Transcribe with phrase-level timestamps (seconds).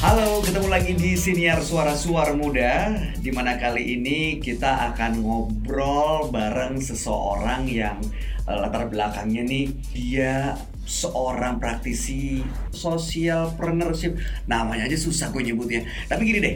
[0.00, 2.88] Halo, ketemu lagi di Siniar Suara Suar Muda
[3.20, 8.00] di mana kali ini kita akan ngobrol bareng seseorang yang
[8.48, 10.56] eh, latar belakangnya nih dia
[10.88, 12.40] seorang praktisi
[12.72, 14.16] social entrepreneurship
[14.48, 15.84] namanya aja susah gue nyebutnya.
[16.08, 16.54] Tapi gini deh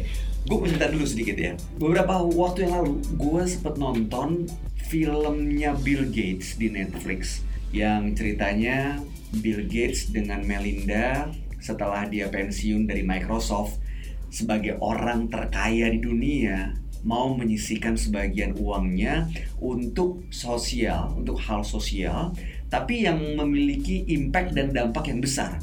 [0.48, 1.52] gue mau cerita dulu sedikit ya.
[1.76, 4.48] Beberapa waktu yang lalu gue sempet nonton
[4.88, 7.44] filmnya Bill Gates di Netflix
[7.76, 9.04] yang ceritanya
[9.36, 11.28] Bill Gates dengan Melinda
[11.64, 13.80] setelah dia pensiun dari Microsoft
[14.28, 19.28] sebagai orang terkaya di dunia mau menyisikan sebagian uangnya
[19.60, 22.32] untuk sosial, untuk hal sosial,
[22.72, 25.60] tapi yang memiliki impact dan dampak yang besar.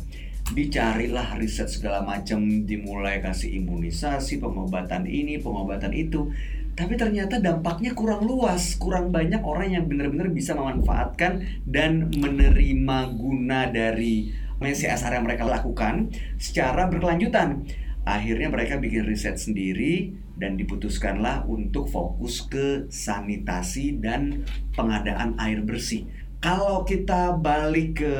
[0.53, 6.29] Dicarilah riset segala macam, dimulai kasih imunisasi, pengobatan ini, pengobatan itu.
[6.77, 13.67] Tapi ternyata dampaknya kurang luas, kurang banyak orang yang benar-benar bisa memanfaatkan dan menerima guna
[13.67, 17.65] dari CSR yang mereka lakukan secara berkelanjutan.
[18.05, 26.05] Akhirnya mereka bikin riset sendiri dan diputuskanlah untuk fokus ke sanitasi dan pengadaan air bersih.
[26.41, 28.13] Kalau kita balik ke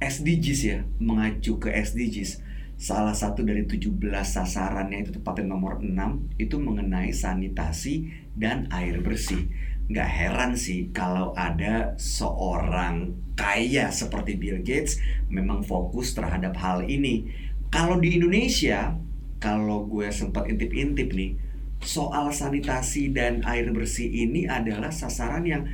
[0.00, 2.44] SDGs ya, mengacu ke SDGs,
[2.80, 9.48] salah satu dari 17 sasarannya itu tepatnya nomor 6 itu mengenai sanitasi dan air bersih.
[9.90, 17.26] Nggak heran sih kalau ada seorang kaya seperti Bill Gates memang fokus terhadap hal ini.
[17.74, 18.94] Kalau di Indonesia,
[19.42, 21.34] kalau gue sempat intip-intip nih,
[21.82, 25.66] soal sanitasi dan air bersih ini adalah sasaran yang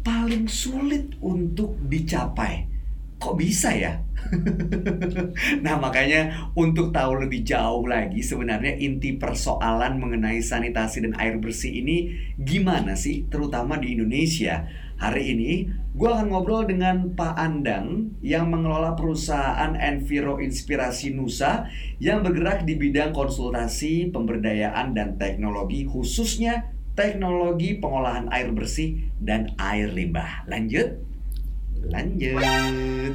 [0.00, 2.79] paling sulit untuk dicapai
[3.20, 4.00] kok bisa ya?
[5.64, 11.84] nah makanya untuk tahu lebih jauh lagi sebenarnya inti persoalan mengenai sanitasi dan air bersih
[11.84, 14.68] ini gimana sih terutama di Indonesia
[15.00, 15.64] Hari ini
[15.96, 22.76] gue akan ngobrol dengan Pak Andang yang mengelola perusahaan Enviro Inspirasi Nusa yang bergerak di
[22.76, 30.44] bidang konsultasi, pemberdayaan, dan teknologi khususnya teknologi pengolahan air bersih dan air limbah.
[30.44, 31.09] Lanjut.
[31.88, 33.14] Lanjut.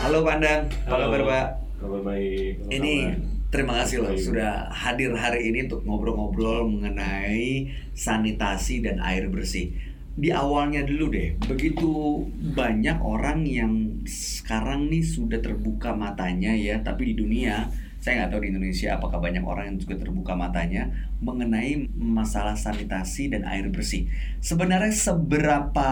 [0.00, 1.46] Halo Pak Andang, apa kabar Pak?
[1.80, 2.52] Kabar baik.
[2.72, 3.20] Ini kabar?
[3.52, 9.76] terima kasih loh sudah hadir hari ini untuk ngobrol-ngobrol mengenai sanitasi dan air bersih.
[10.14, 12.22] Di awalnya dulu deh, begitu
[12.54, 13.72] banyak orang yang
[14.06, 17.66] sekarang nih sudah terbuka matanya ya, tapi di dunia
[18.04, 20.92] saya nggak tahu di Indonesia apakah banyak orang yang juga terbuka matanya
[21.24, 24.12] mengenai masalah sanitasi dan air bersih.
[24.44, 25.88] Sebenarnya seberapa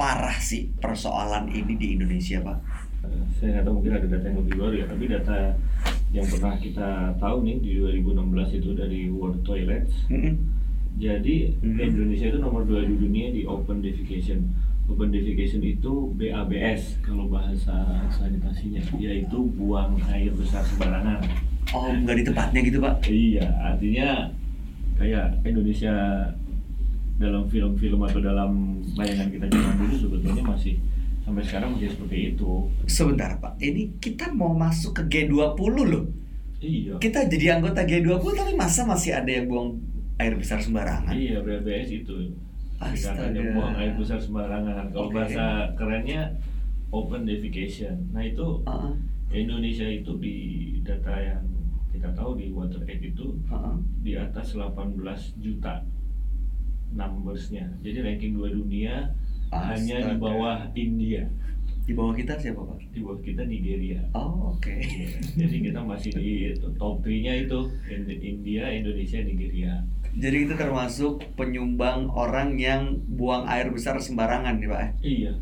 [0.00, 2.58] parah sih persoalan ini di Indonesia, Pak?
[3.36, 5.36] Saya nggak tahu mungkin ada data yang lebih baru ya, tapi data
[6.16, 6.88] yang pernah kita
[7.20, 9.92] tahu nih di 2016 itu dari World Toilets.
[10.08, 10.34] Mm-mm.
[10.96, 11.76] Jadi Mhm.
[11.92, 14.40] Indonesia itu nomor dua di dunia di open defecation.
[14.86, 21.18] Open defecation itu BABS kalau bahasa sanitasinya, yaitu buang air besar sembarangan.
[21.74, 22.94] Oh, nggak di tempatnya gitu, Pak?
[23.10, 24.30] Iya, artinya
[24.94, 25.92] kayak Indonesia
[27.16, 30.76] dalam film-film atau dalam bayangan kita zaman dulu sebetulnya masih
[31.24, 32.50] sampai sekarang masih seperti itu.
[32.86, 36.06] Sebentar Pak, ini kita mau masuk ke G20 loh.
[36.62, 36.94] Iya.
[37.02, 39.76] Kita jadi anggota G20 tapi masa masih ada yang buang
[40.16, 41.12] air besar sembarangan?
[41.12, 42.32] Iya, BBS itu.
[42.78, 43.40] Astaga.
[43.52, 44.90] Buang air besar sembarangan.
[44.90, 45.16] Kalau Oke.
[45.16, 45.44] bahasa
[45.74, 46.36] kerennya
[46.88, 48.10] open defecation.
[48.10, 48.92] Nah, itu Heeh,
[49.36, 50.36] Indonesia itu di
[50.80, 51.42] data yang
[51.90, 53.76] kita tahu di WaterAid itu heeh.
[54.00, 54.96] di atas 18
[55.36, 55.80] juta
[56.92, 57.66] numbersnya.
[57.80, 58.94] Jadi ranking dua dunia
[59.48, 60.20] hanya di Astaga.
[60.20, 61.24] bawah India.
[61.86, 62.82] Di bawah kita siapa Pak?
[62.90, 64.02] Di bawah kita Nigeria.
[64.10, 64.74] Oh, oke.
[64.74, 66.50] Iya, Jadi kita masih di
[66.80, 69.72] top 3-nya itu Ind- India, Indonesia, Nigeria.
[70.16, 74.86] Jadi kita termasuk penyumbang orang yang buang air besar sembarangan nih Pak.
[75.04, 75.32] Iya.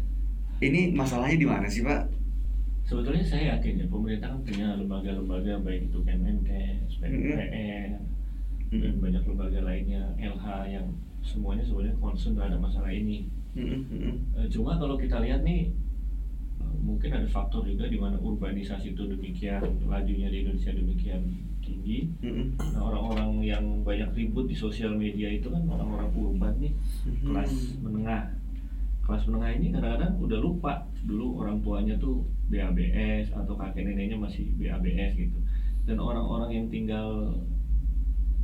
[0.58, 2.10] Ini masalahnya di mana sih Pak?
[2.84, 7.96] Sebetulnya saya yakin ya pemerintah kan punya lembaga-lembaga baik itu Kemenkes, PUPR,
[8.74, 10.86] dan banyak lembaga lainnya, LH yang
[11.24, 13.30] semuanya sebenarnya concern terhadap masalah ini.
[13.56, 15.70] Eh, Cuma kalau kita lihat nih
[16.60, 21.22] eh, mungkin ada faktor juga di mana urbanisasi itu demikian lajunya di Indonesia demikian
[21.64, 22.12] tinggi.
[22.72, 26.72] Nah, orang-orang yang banyak ribut di sosial media itu kan orang-orang urban nih
[27.24, 28.30] kelas menengah.
[29.04, 30.74] Kelas menengah ini kadang-kadang udah lupa
[31.04, 35.38] dulu orang tuanya tuh BABS atau kakek neneknya masih BABS gitu.
[35.84, 37.36] Dan orang-orang yang tinggal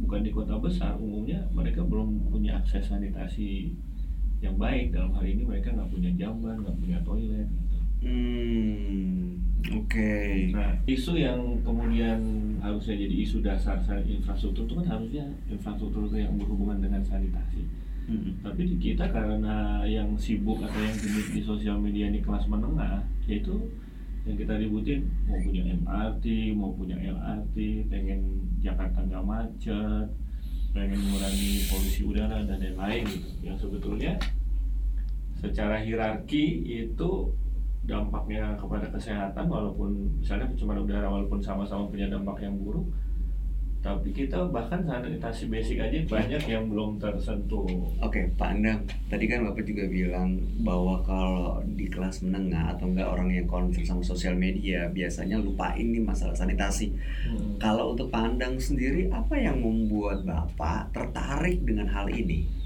[0.00, 3.72] bukan di kota besar umumnya mereka belum punya akses sanitasi
[4.40, 4.92] yang baik.
[4.92, 7.76] Dalam hal ini mereka nggak punya jamban nggak punya toilet gitu.
[8.00, 9.36] Hmm,
[9.68, 10.12] oke.
[10.56, 12.20] nah isu yang kemudian
[12.64, 17.62] harusnya jadi isu dasar sa- infrastruktur itu kan harusnya infrastruktur yang berhubungan dengan sanitasi
[18.10, 18.42] Mm-mm.
[18.42, 23.04] tapi di kita karena yang sibuk atau yang genit di sosial media ini kelas menengah
[23.28, 23.70] yaitu
[24.26, 26.24] yang kita ributin mau punya MRT
[26.58, 27.56] mau punya LRT
[27.88, 28.20] pengen
[28.60, 30.08] Jakarta nggak macet
[30.70, 34.12] pengen mengurangi polusi udara dan lain-lain gitu yang sebetulnya
[35.40, 37.10] secara hierarki itu
[37.84, 42.86] dampaknya kepada kesehatan walaupun misalnya pencemaran udara walaupun sama-sama punya dampak yang buruk
[43.80, 47.64] tapi kita bahkan sanitasi basic aja banyak yang belum tersentuh.
[48.04, 53.08] Oke, Pak Andang, tadi kan Bapak juga bilang bahwa kalau di kelas menengah atau enggak
[53.08, 56.92] orang yang concern sama sosial media biasanya lupain nih masalah sanitasi.
[57.24, 57.56] Hmm.
[57.56, 62.59] Kalau untuk Pak Andang sendiri, apa yang membuat Bapak tertarik dengan hal ini?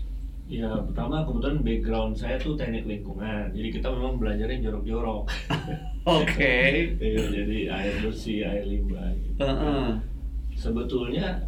[0.45, 5.25] Ya, pertama kebetulan background saya tuh teknik lingkungan, jadi kita memang belajarnya jorok-jorok.
[6.05, 6.37] Oke.
[6.37, 6.73] Okay.
[7.01, 9.09] Iya, jadi air bersih, air limbah.
[9.17, 9.41] Gitu.
[9.41, 9.89] Uh -uh
[10.57, 11.45] sebetulnya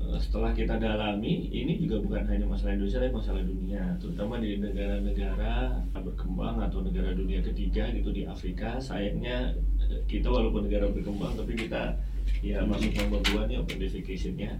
[0.00, 4.60] eh, setelah kita dalami ini juga bukan hanya masalah Indonesia tapi masalah dunia terutama di
[4.60, 9.56] negara-negara berkembang atau negara dunia ketiga gitu di Afrika sayangnya
[9.90, 11.96] eh, kita walaupun negara berkembang tapi kita
[12.40, 14.56] ya masuk nomor dua nih open defecationnya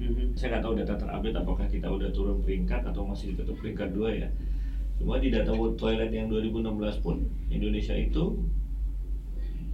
[0.00, 0.34] mm-hmm.
[0.34, 4.10] saya nggak tahu data terupdate apakah kita udah turun peringkat atau masih tetap peringkat dua
[4.14, 4.28] ya
[4.94, 8.38] cuma di data World Toilet yang 2016 pun Indonesia itu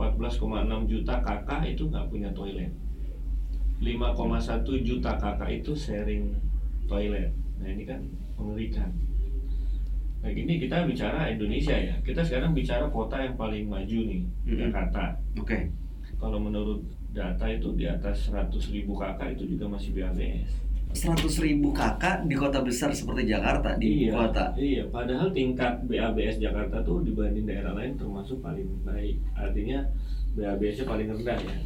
[0.01, 0.41] 14,6
[0.89, 2.73] juta kakak itu nggak punya toilet
[3.81, 6.37] 5,1 juta kakak itu sharing
[6.85, 7.33] toilet.
[7.57, 8.05] Nah ini kan
[8.37, 8.93] mengerikan.
[10.21, 11.97] Nah gini kita bicara Indonesia ya.
[12.05, 14.59] Kita sekarang bicara kota yang paling maju nih, mm-hmm.
[14.61, 15.17] Jakarta.
[15.41, 15.49] Oke.
[15.49, 15.63] Okay.
[16.21, 20.51] Kalau menurut data itu di atas 100 ribu kakak itu juga masih BABS.
[20.91, 24.51] 100 ribu kakak di kota besar seperti Jakarta di iya, kota.
[24.59, 29.23] Iya, padahal tingkat BABS Jakarta tuh dibanding daerah lain termasuk paling baik.
[29.39, 29.87] Artinya
[30.35, 31.57] BABS-nya paling rendah ya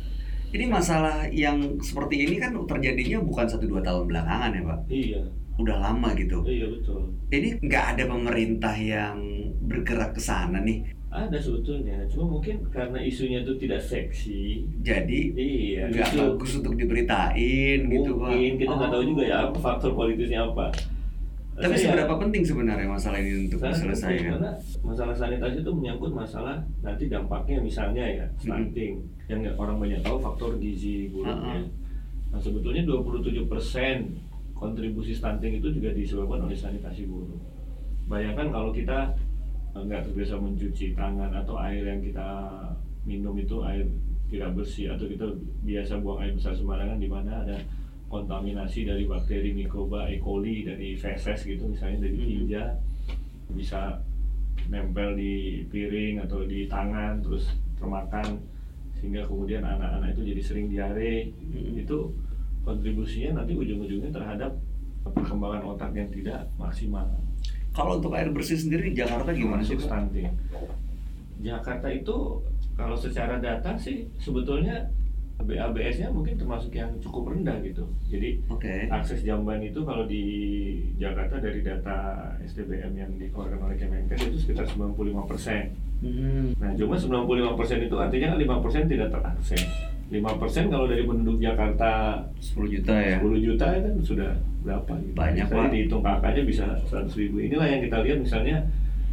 [0.54, 5.22] ini masalah yang seperti ini kan terjadinya bukan satu dua tahun belakangan ya pak iya
[5.54, 9.18] udah lama gitu iya betul ini nggak ada pemerintah yang
[9.64, 10.82] bergerak ke sana nih
[11.14, 17.86] ada sebetulnya cuma mungkin karena isunya itu tidak seksi jadi iya nggak bagus untuk diberitain
[17.86, 18.94] mungkin, gitu pak mungkin kita nggak oh.
[18.98, 20.66] tahu juga ya apa faktor politisnya apa
[21.54, 24.42] tapi Saya, seberapa penting sebenarnya masalah ini untuk diselesaikan?
[24.42, 24.50] Karena
[24.82, 29.30] masalah sanitasi itu menyangkut masalah nanti dampaknya misalnya ya stunting hmm.
[29.30, 31.62] yang orang banyak tahu faktor gizi buruknya.
[31.62, 32.34] Uh -huh.
[32.34, 34.33] Nah sebetulnya 27%
[34.64, 37.36] kontribusi stunting itu juga disebabkan oleh sanitasi buruk.
[38.08, 39.12] Bayangkan kalau kita
[39.76, 42.28] nggak terbiasa mencuci tangan atau air yang kita
[43.04, 43.84] minum itu air
[44.32, 45.26] tidak bersih atau kita
[45.66, 47.58] biasa buang air besar sembarangan di mana ada
[48.08, 50.22] kontaminasi dari bakteri mikroba E.
[50.22, 53.58] coli dari feses gitu misalnya dari tinja hmm.
[53.58, 54.00] bisa
[54.70, 58.40] nempel di piring atau di tangan terus termakan
[58.96, 61.82] sehingga kemudian anak-anak itu jadi sering diare hmm.
[61.82, 62.14] itu
[62.64, 64.52] kontribusinya nanti ujung-ujungnya terhadap
[65.04, 67.04] perkembangan otak yang tidak maksimal.
[67.76, 69.76] Kalau untuk air bersih sendiri di Jakarta gimana sih?
[69.76, 70.30] Stunting.
[71.44, 72.40] Jakarta itu
[72.74, 74.88] kalau secara data sih sebetulnya
[75.34, 77.84] BABS-nya mungkin termasuk yang cukup rendah gitu.
[78.06, 78.86] Jadi okay.
[78.86, 80.22] akses jamban itu kalau di
[80.96, 85.74] Jakarta dari data SDBM yang dikeluarkan oleh Kemenkes itu sekitar 95 persen.
[86.00, 86.54] Hmm.
[86.56, 89.62] Nah cuma 95 persen itu artinya kan 5 persen tidak terakses.
[90.12, 93.16] 5 persen kalau dari penduduk Jakarta 10 juta ya.
[93.20, 94.30] 10 juta kan sudah
[94.60, 95.16] berapa gitu.
[95.16, 97.36] Banyak Misalnya dihitung kakaknya bisa 100 ribu.
[97.40, 98.56] Inilah yang kita lihat misalnya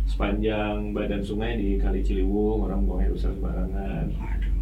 [0.10, 4.12] sepanjang badan sungai di Kali Ciliwung orang buang air besar sembarangan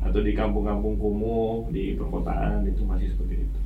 [0.06, 3.60] atau di kampung-kampung kumuh di perkotaan itu masih seperti itu.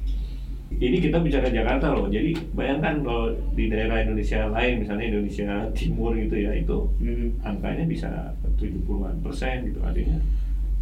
[0.73, 6.17] Ini kita bicara Jakarta loh, jadi bayangkan kalau di daerah Indonesia lain, misalnya Indonesia Timur
[6.17, 7.45] gitu ya, itu hmm.
[7.45, 8.09] angkanya bisa
[8.57, 10.17] 70-an persen gitu artinya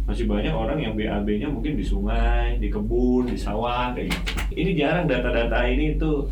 [0.02, 4.30] masih banyak orang yang BAB-nya mungkin di sungai, di kebun, di sawah kayak gitu.
[4.58, 6.26] Ini jarang data-data ini itu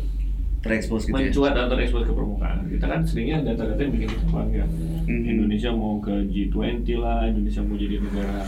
[0.61, 1.31] terekspos gitu ya?
[1.31, 1.57] mencuat ya?
[1.57, 2.57] dan terekspos ke permukaan.
[2.67, 4.65] Kita kan seringnya data-data yang bikin kita bangga.
[5.07, 5.23] Hmm.
[5.23, 8.43] Indonesia mau ke G20 lah, Indonesia mau jadi negara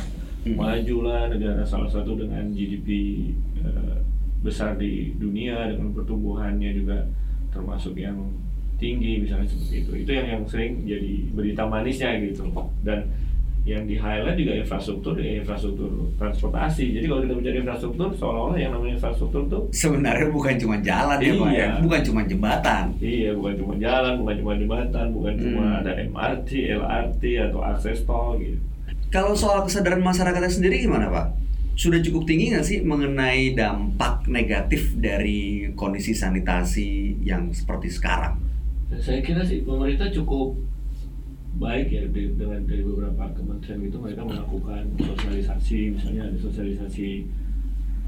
[0.46, 0.56] hmm.
[0.60, 2.88] maju lah negara salah satu dengan GDP
[3.64, 3.98] uh, eh,
[4.44, 7.08] besar di dunia dengan pertumbuhannya juga
[7.56, 8.18] termasuk yang
[8.76, 12.44] tinggi misalnya seperti itu itu yang yang sering jadi berita manisnya gitu
[12.84, 13.08] dan
[13.64, 15.88] yang di highlight juga infrastruktur ya infrastruktur
[16.20, 21.18] transportasi jadi kalau kita bicara infrastruktur seolah-olah yang namanya infrastruktur tuh sebenarnya bukan cuma jalan
[21.24, 21.34] ya, ya?
[21.34, 21.64] iya.
[21.64, 25.44] ya bukan cuma jembatan iya bukan cuma jalan bukan cuma jembatan bukan hmm.
[25.48, 28.60] cuma ada MRT LRT atau akses tol gitu
[29.14, 31.38] kalau soal kesadaran masyarakatnya sendiri gimana Pak?
[31.78, 38.42] Sudah cukup tinggi nggak sih mengenai dampak negatif dari kondisi sanitasi yang seperti sekarang?
[38.98, 40.58] Saya kira sih pemerintah cukup
[41.62, 47.30] baik ya dengan dari beberapa kementerian itu mereka melakukan sosialisasi misalnya ada sosialisasi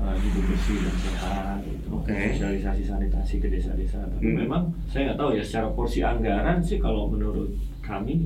[0.01, 1.87] uh, hidup bersih dan sehat gitu.
[1.93, 2.33] okay.
[2.33, 4.37] sosialisasi sanitasi ke desa-desa tapi hmm.
[4.45, 7.53] memang saya nggak tahu ya secara porsi anggaran sih kalau menurut
[7.85, 8.25] kami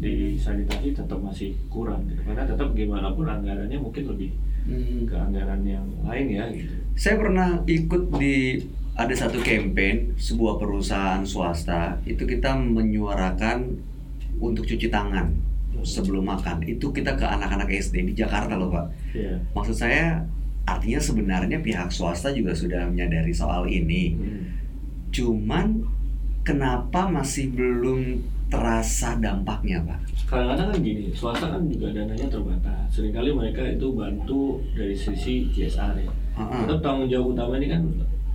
[0.00, 2.20] di sanitasi tetap masih kurang gitu.
[2.24, 5.08] karena tetap gimana pun anggarannya mungkin lebih Hmm.
[5.08, 8.60] ke anggaran yang lain ya gitu Saya pernah ikut di
[8.92, 13.80] ada satu campaign sebuah perusahaan swasta itu kita menyuarakan
[14.40, 15.28] untuk cuci tangan
[15.80, 16.64] sebelum makan.
[16.64, 18.86] Itu kita ke anak-anak SD di Jakarta loh pak.
[19.12, 19.36] Iya.
[19.54, 20.20] Maksud saya
[20.64, 24.16] artinya sebenarnya pihak swasta juga sudah menyadari soal ini.
[24.16, 24.42] Hmm.
[25.10, 25.66] Cuman
[26.42, 28.20] kenapa masih belum
[28.50, 30.00] terasa dampaknya pak?
[30.30, 35.50] kadang-kadang kan gini swasta kan juga dananya terbatas sering kali mereka itu bantu dari sisi
[35.50, 36.06] CSR ya
[36.38, 36.58] Heeh.
[36.70, 37.82] tetap tanggung jawab utama ini kan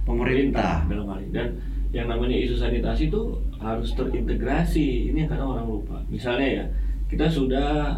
[0.04, 0.84] Pemerintah.
[0.92, 1.48] dalam hal ini dan
[1.96, 3.22] yang namanya isu sanitasi itu
[3.56, 6.66] harus terintegrasi ini yang kadang orang lupa misalnya ya
[7.08, 7.96] kita sudah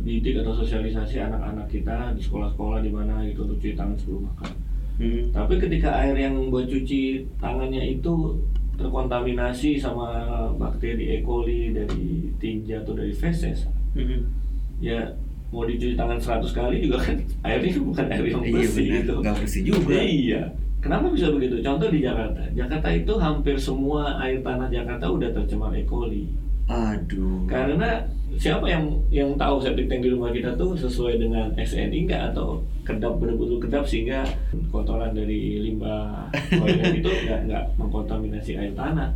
[0.00, 4.52] didik atau sosialisasi anak-anak kita di sekolah-sekolah di mana gitu untuk cuci tangan sebelum makan
[5.00, 5.32] Hmm.
[5.32, 8.36] tapi ketika air yang buat cuci tangannya itu
[8.76, 10.08] terkontaminasi sama
[10.52, 11.16] bakteri E.
[11.20, 14.28] coli dari tinja atau dari feses Hmm.
[14.76, 15.00] ya
[15.48, 19.14] mau dicuci tangan 100 kali juga kan airnya bukan air yang Iya bersih benar, gitu
[19.18, 19.94] nggak bersih juga.
[19.96, 20.42] Iya.
[20.80, 21.60] Kenapa bisa begitu?
[21.60, 22.40] Contoh di Jakarta.
[22.50, 25.84] Jakarta itu hampir semua air tanah Jakarta udah tercemar E.
[25.84, 26.24] coli.
[26.66, 27.44] Aduh.
[27.44, 28.00] Karena
[28.32, 32.62] siapa yang yang tahu septic tank di rumah kita tuh sesuai dengan SNI enggak atau
[32.80, 34.22] kedap betul-betul kedap sehingga
[34.70, 39.10] kotoran dari limbah toilet itu enggak enggak mengkontaminasi air tanah.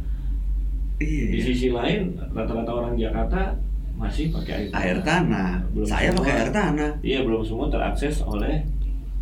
[0.99, 1.25] Iya.
[1.31, 3.55] Di sisi lain rata-rata orang Jakarta
[3.95, 4.83] masih pakai air tanah.
[4.83, 5.51] air tanah.
[5.73, 6.91] Belum Saya semua- pakai air tanah.
[7.01, 8.67] Iya belum semua terakses oleh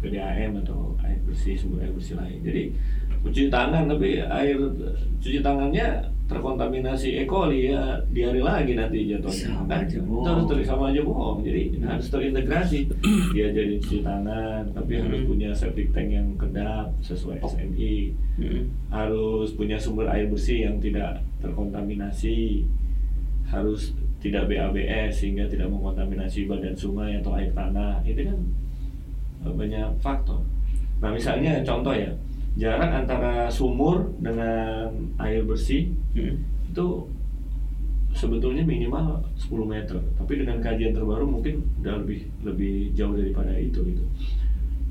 [0.01, 0.92] PDAM atau
[1.33, 2.39] bersih sumber air bersih lain.
[2.45, 2.63] Jadi
[3.23, 4.59] cuci tangan tapi air
[5.17, 5.87] cuci tangannya
[6.23, 7.25] terkontaminasi E.
[7.25, 9.53] coli ya diare lagi nanti jatuhnya.
[9.65, 11.41] Kan itu harus ter- sama aja bohong.
[11.41, 12.79] Jadi harus terintegrasi.
[13.37, 15.29] Dia jadi cuci tangan tapi harus Hmm.
[15.29, 17.97] punya septic tank yang kedap sesuai SNI.
[18.41, 18.63] Hmm.
[18.89, 22.65] Harus punya sumber air bersih yang tidak terkontaminasi.
[23.45, 28.01] Harus tidak BABS sehingga tidak mengkontaminasi badan sungai atau air tanah.
[28.03, 28.39] Itu kan
[29.45, 30.41] eh, banyak faktor.
[31.03, 32.09] Nah, misalnya contoh ya,
[32.57, 36.37] jarak antara sumur dengan air bersih Hmm.
[36.69, 36.87] itu
[38.13, 39.97] sebetulnya minimal 10 meter.
[40.21, 44.05] Tapi dengan kajian terbaru mungkin udah lebih lebih jauh daripada itu gitu.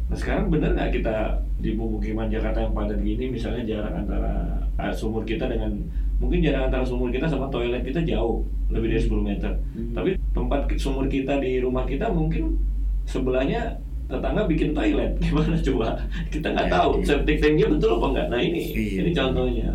[0.10, 4.34] Nah sekarang benar nggak kita di pemukiman Jakarta yang padat gini, misalnya jarak antara
[4.76, 5.78] ah, sumur kita dengan
[6.18, 8.42] mungkin jarak antara sumur kita sama toilet kita jauh
[8.74, 9.52] lebih dari 10 meter.
[9.78, 9.94] Hmm.
[9.94, 12.58] Tapi tempat sumur kita di rumah kita mungkin
[13.06, 13.78] sebelahnya
[14.12, 15.88] tetangga bikin toilet gimana coba
[16.28, 17.06] kita nggak Ya, tahu iya.
[17.08, 19.00] septic tanknya betul apa nggak nah ini Iya.
[19.00, 19.70] ini contohnya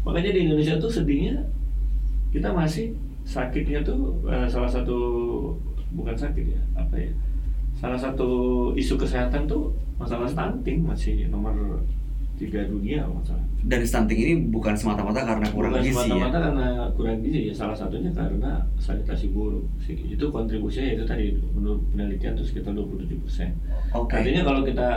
[0.00, 1.34] makanya di Indonesia tuh sedihnya
[2.30, 4.96] kita masih sakitnya tuh eh, salah satu
[5.90, 7.10] bukan sakit ya apa ya
[7.74, 8.28] salah satu
[8.72, 11.54] isu kesehatan tuh masalah stunting masih nomor
[12.38, 16.06] tiga dunia kalau nggak salah Dan stunting ini bukan semata-mata karena kurang Bukan gizi ya.
[16.06, 21.82] semata-mata karena kurang gizi ya salah satunya karena sanitasi buruk itu kontribusinya itu tadi menurut
[21.90, 23.50] penelitian itu sekitar 27 persen
[23.90, 24.14] Oke.
[24.14, 24.88] artinya kalau kita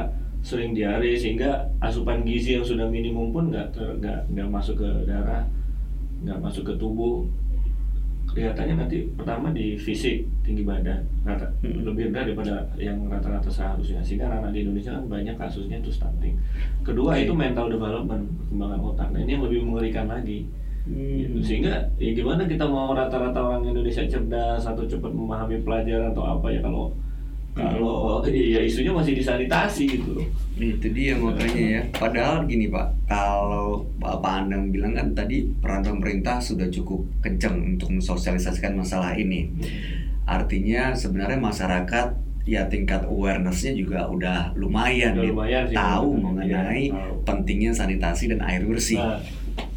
[0.42, 5.46] sering diare sehingga asupan gizi yang sudah minimum pun nggak nggak nggak masuk ke darah
[6.22, 7.26] nggak masuk ke tubuh
[8.32, 11.84] kelihatannya nanti pertama di fisik tinggi badan rata Hmm.
[11.84, 16.36] lebih rendah daripada yang rata-rata seharusnya sehingga anak-anak di Indonesia kan banyak kasusnya itu stunting
[16.82, 17.28] kedua Oke.
[17.28, 20.48] itu mental development perkembangan otak nah ini yang lebih mengerikan lagi
[20.82, 21.38] gitu.
[21.38, 21.46] Hmm.
[21.46, 26.48] sehingga ya gimana kita mau rata-rata orang Indonesia cerdas atau cepat memahami pelajaran atau apa
[26.50, 26.96] ya kalau
[27.52, 31.82] kalau ya isunya masih disanitasi gitu loh Itu dia makanya ya.
[31.90, 37.90] Padahal gini Pak, kalau Pak Andang bilang kan tadi peran pemerintah sudah cukup kencang untuk
[37.92, 39.50] mensosialisasikan masalah ini.
[40.24, 42.08] Artinya sebenarnya masyarakat
[42.46, 47.14] ya tingkat awarenessnya juga udah lumayan, Udah lumayan sih, tahu mengenai tahu.
[47.26, 49.02] pentingnya sanitasi dan air bersih.
[49.02, 49.18] Nah,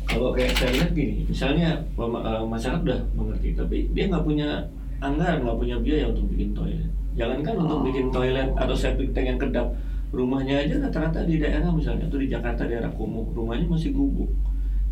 [0.05, 4.69] kalau kayak saya lihat gini, misalnya eh, masyarakat udah mengerti, tapi dia nggak punya
[5.01, 6.89] anggaran, nggak punya biaya untuk bikin toilet.
[7.15, 9.71] Jangankan untuk bikin toilet atau septic tank yang kedap,
[10.11, 14.31] rumahnya aja rata-rata di daerah misalnya tuh di Jakarta daerah kumuh, rumahnya masih gubuk.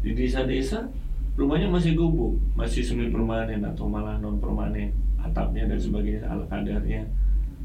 [0.02, 0.86] Di desa-desa
[1.34, 7.06] rumahnya masih gubuk, masih semi permanen atau malah non permanen, atapnya dan sebagainya ala kadarnya.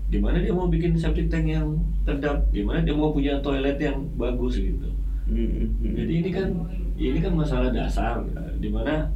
[0.08, 1.76] Gimana dia mau bikin septic tank yang
[2.08, 2.48] kedap?
[2.56, 4.88] Gimana dia mau punya toilet yang bagus gitu?
[5.28, 5.94] Hmm, hmm.
[6.00, 6.48] Jadi ini kan
[6.96, 8.24] ini kan masalah dasar
[8.58, 9.12] di mana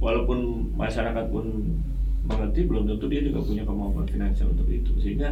[0.00, 1.44] walaupun masyarakat pun
[2.26, 5.30] mengerti belum tentu dia juga punya kemampuan finansial untuk itu sehingga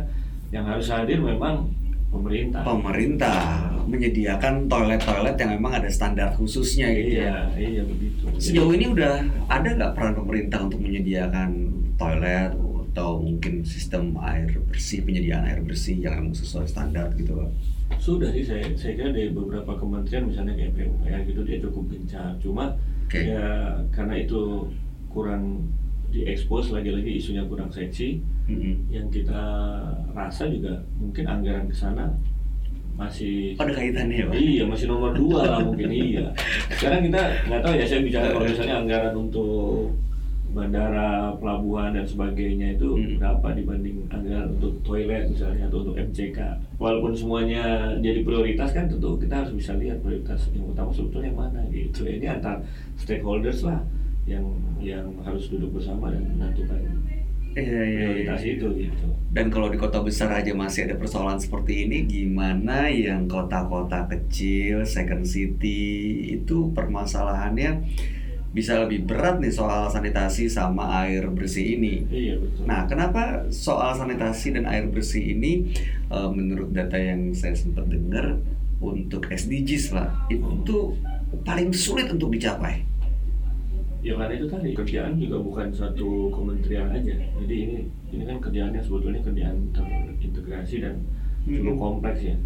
[0.55, 1.67] yang harus hadir memang
[2.15, 2.63] pemerintah.
[2.63, 3.43] pemerintah
[3.91, 7.51] menyediakan toilet-toilet yang memang ada standar khususnya gitu ya.
[7.59, 8.23] Iya, iya begitu.
[8.39, 11.51] Sejauh ini udah ada nggak peran pemerintah untuk menyediakan
[11.99, 12.55] toilet
[12.95, 17.51] atau mungkin sistem air bersih penyediaan air bersih yang memang sesuai standar gitu Pak?
[17.99, 22.33] sudah sih saya saya kira dari beberapa kementerian misalnya kayak PUPR gitu dia cukup gencar.
[22.41, 22.75] Cuma
[23.07, 23.21] Oke.
[23.29, 24.71] ya karena itu
[25.13, 25.69] kurang
[26.15, 28.87] diekspos lagi-lagi isunya kurang seksi Mm-mm.
[28.89, 29.43] yang kita
[30.11, 32.07] rasa juga mungkin anggaran ke sana
[32.95, 34.35] masih ada kaitannya ya, Pak?
[34.39, 36.31] iya masih nomor dua lah mungkin iya
[36.71, 39.91] sekarang kita nggak tahu ya saya bicara kalau misalnya anggaran untuk
[40.55, 43.19] bandara pelabuhan dan sebagainya itu Hmm.
[43.19, 46.39] berapa dibanding anggaran untuk toilet misalnya atau untuk MCK
[46.79, 47.63] walaupun semuanya
[47.99, 52.07] jadi prioritas kan tentu kita harus bisa lihat prioritas yang utama sebetulnya yang mana gitu
[52.07, 52.63] ini antar
[52.95, 53.83] stakeholders lah
[54.25, 54.47] yang
[54.85, 56.79] yang harus duduk bersama dan menentukan
[57.55, 58.03] Iya, iya, iya.
[58.11, 62.91] prioritas itu gitu Dan kalau di kota besar aja masih ada persoalan seperti ini, gimana
[62.91, 67.87] yang kota-kota kecil, second city, itu permasalahannya
[68.55, 72.07] bisa lebih berat nih soal sanitasi sama air bersih ini.
[72.11, 75.75] iya betul Nah, kenapa soal sanitasi dan air bersih ini
[76.11, 78.39] eh, menurut data yang saya sempat dengar
[78.79, 80.95] untuk SDGs lah, itu
[81.43, 82.87] paling sulit untuk dicapai.
[84.05, 87.17] Ya karena itu tadi kerjaan juga bukan satu kementerian aja.
[87.41, 87.79] Jadi ini
[88.13, 91.01] ini kan kerjaannya sebetulnya kerjaan terintegrasi dan
[91.49, 91.81] cukup Mhm.
[91.81, 92.37] kompleks ya.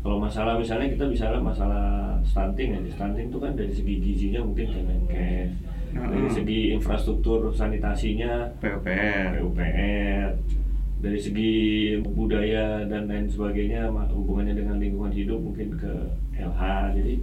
[0.00, 4.70] Kalau masalah misalnya kita bicara masalah stunting aja, stunting itu kan dari segi gizinya mungkin
[4.70, 5.50] Kemenkes,
[5.92, 6.32] dari Mhm.
[6.32, 9.42] segi infrastruktur sanitasinya PUPR.
[9.42, 10.28] PUPR,
[11.02, 11.52] dari segi
[12.06, 15.92] budaya dan lain sebagainya hubungannya dengan lingkungan hidup mungkin ke
[16.38, 16.94] LH.
[16.94, 17.14] Jadi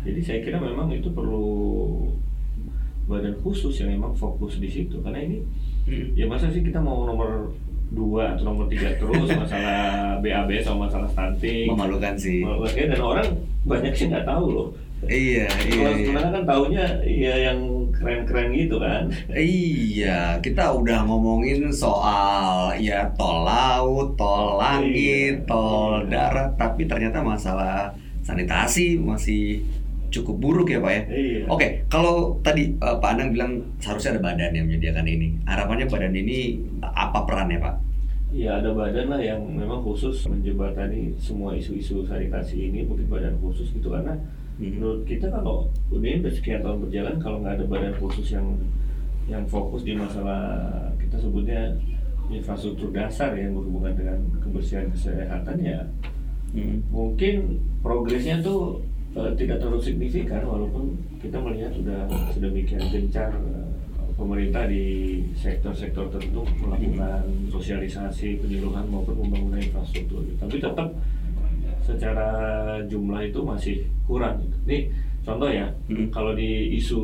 [0.00, 1.44] jadi saya kira memang itu perlu
[3.10, 5.38] badan khusus yang memang fokus di situ karena ini
[5.80, 6.12] Mm.
[6.12, 7.50] ya masa sih kita mau nomor
[7.90, 12.44] dua atau nomor tiga terus masalah BAB sama masalah stunting Memalukan sih.
[12.44, 13.26] Memalukan, dan orang
[13.64, 14.68] banyak sih nggak tahu loh
[15.00, 15.72] Iya, iya.
[15.72, 16.04] kalau iya.
[16.04, 17.58] sebenarnya kan taunya ya yang
[17.90, 25.48] keren-keren gitu kan Iya, kita udah ngomongin soal ya tol laut, tol langit, Iya.
[25.48, 26.12] tol Iya.
[26.12, 27.88] darat, tapi ternyata masalah
[28.20, 29.64] sanitasi masih
[30.10, 31.02] cukup buruk ya Pak ya.
[31.08, 35.38] iya Oke, kalau tadi eh, Pak Anang bilang seharusnya ada badan yang menyediakan ini.
[35.44, 37.74] Harapannya badan ini apa perannya Pak?
[38.30, 43.70] Ya ada badan lah yang memang khusus menjembatani semua isu-isu sanitasi ini mungkin badan khusus
[43.70, 44.14] gitu karena
[44.60, 44.76] Mhm.
[44.76, 48.46] menurut kita kalau ini udah sekian tahun berjalan kalau nggak ada badan khusus yang
[49.24, 51.74] yang fokus di masalah kita sebutnya
[52.28, 55.80] infrastruktur dasar yang berhubungan dengan kebersihan kesehatan ya
[56.50, 56.82] Hmm.
[56.90, 58.82] mungkin progresnya tuh
[59.16, 63.66] eh, tidak terlalu signifikan walaupun kita melihat sudah sedemikian gencar eh,
[64.14, 64.84] pemerintah di
[65.32, 70.20] sektor-sektor tertentu melakukan sosialisasi penyuluhan maupun pembangunan infrastruktur.
[70.36, 70.88] Tapi tetap
[71.80, 72.28] secara
[72.86, 74.44] jumlah itu masih kurang.
[74.68, 74.92] Ini
[75.24, 76.12] contoh ya Hmm.
[76.12, 77.00] kalau di isu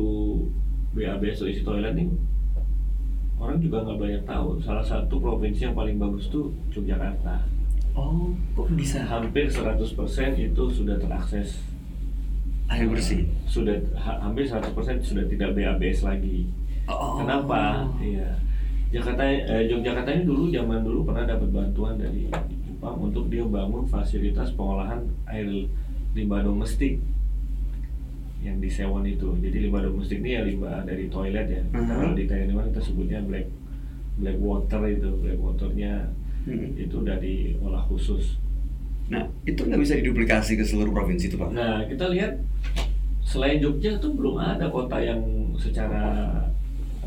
[0.93, 2.07] BAB atau isu toilet nih
[3.37, 4.57] orang juga nggak banyak tahu.
[4.61, 7.45] Salah satu provinsi yang paling bagus tuh Yogyakarta.
[7.97, 9.01] Oh, kok bisa?
[9.05, 9.89] Hampir 100%
[10.37, 11.57] itu sudah terakses
[12.67, 13.23] air bersih?
[13.45, 16.47] sudah ha- hampir 100% sudah tidak BABS lagi
[16.85, 17.19] Oh.
[17.19, 18.31] kenapa iya
[18.89, 22.31] Jakarta eh, Yogyakarta ini dulu zaman dulu pernah dapat bantuan dari
[22.63, 25.67] Jepang untuk dia bangun fasilitas pengolahan air
[26.13, 27.03] limbah domestik
[28.39, 31.87] yang di Sewon itu jadi limbah domestik ini ya limbah dari toilet ya Mhm.
[31.89, 33.47] kalau di Taiwan kita sebutnya black
[34.17, 35.93] black water itu black waternya
[36.45, 36.71] Hmm.
[36.73, 38.39] itu udah diolah khusus
[39.07, 41.55] Nah, itu nggak bisa diduplikasi ke seluruh provinsi itu Pak?
[41.55, 42.43] Nah, kita lihat
[43.23, 45.23] selain Jogja tuh belum ada kota yang
[45.55, 46.27] secara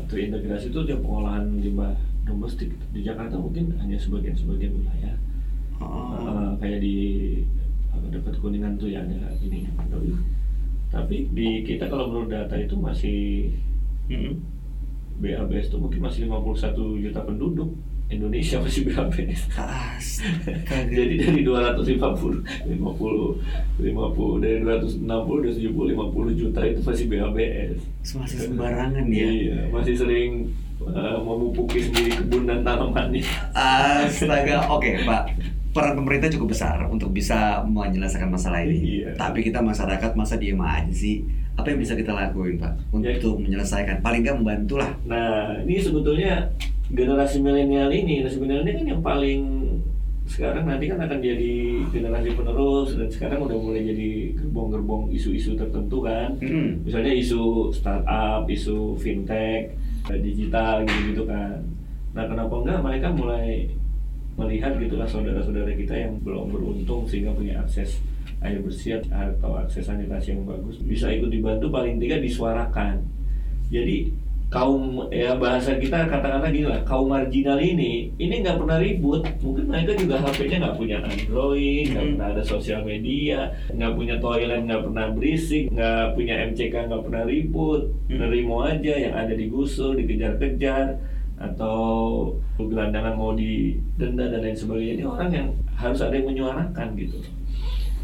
[0.09, 1.93] terintegrasi itu dia pengolahan limbah
[2.25, 2.73] domestik.
[2.91, 5.15] Di Jakarta mungkin hanya sebagian-sebagian wilayah.
[5.81, 6.17] Oh.
[6.17, 6.97] Eh, kayak di
[7.93, 9.69] apa, dekat Kuningan tuh ya ada ini.
[10.91, 13.51] Tapi di kita kalau menurut data itu masih
[14.11, 14.43] Hmm.
[15.23, 17.71] BABS itu mungkin masih 51 juta penduduk.
[18.11, 19.41] Indonesia masih BABS.
[19.55, 20.77] Astaga.
[20.85, 22.75] Jadi dari 250, 50,
[23.79, 24.99] 50 dari 260
[25.41, 27.79] dari 70 50 juta itu masih BABS.
[28.13, 29.27] masih sembarangan ya.
[29.31, 30.31] Iya, masih sering
[30.83, 33.23] uh, memupuki sendiri kebun dan tanamannya.
[33.55, 35.23] Astaga, oke Pak.
[35.71, 39.07] Peran pemerintah cukup besar untuk bisa menyelesaikan masalah ini.
[39.07, 39.15] Iya.
[39.15, 41.23] Tapi kita masyarakat masa diem aja sih.
[41.55, 43.15] Apa yang bisa kita lakuin Pak Ya.
[43.15, 44.03] untuk menyelesaikan?
[44.03, 44.91] Paling nggak membantu lah.
[45.07, 46.43] Nah, ini sebetulnya
[46.91, 49.41] generasi milenial ini, generasi milenial ini kan yang paling
[50.31, 51.53] sekarang nanti kan akan jadi
[51.91, 56.39] generasi penerus dan sekarang udah mulai jadi gerbong-gerbong isu-isu tertentu kan.
[56.39, 56.79] Hmm.
[56.87, 59.75] misalnya isu startup, isu fintech,
[60.07, 61.59] eh, digital gitu-gitu kan.
[62.15, 63.67] Nah kenapa enggak mereka mulai
[64.39, 67.99] melihat gitulah saudara-saudara kita yang belum beruntung sehingga punya akses
[68.41, 73.03] air bersih atau akses sanitasi yang bagus bisa ikut dibantu paling tidak disuarakan.
[73.67, 74.11] Jadi
[74.51, 79.63] kaum ya bahasa kita katakanlah gini lah kaum marginal ini ini nggak pernah ribut mungkin
[79.65, 82.11] mereka juga HP-nya nggak punya Android nggak Hmm.
[82.19, 87.23] pernah ada sosial media nggak punya toilet nggak pernah berisik nggak punya MCK nggak pernah
[87.23, 88.19] ribut Hmm.
[88.19, 90.99] nerimo aja yang ada digusur dikejar-kejar
[91.39, 91.77] atau
[92.59, 97.17] gelandangan mau didenda dan lain sebagainya ini orang yang harus ada yang menyuarakan gitu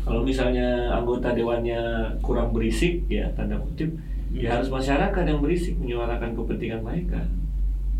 [0.01, 1.77] kalau misalnya anggota dewannya
[2.23, 3.91] kurang berisik ya tanda kutip
[4.33, 7.21] ya harus masyarakat yang berisik menyuarakan kepentingan mereka.